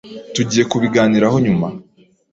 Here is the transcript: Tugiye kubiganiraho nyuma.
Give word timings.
Tugiye 0.33 0.63
kubiganiraho 0.71 1.37
nyuma. 1.45 1.67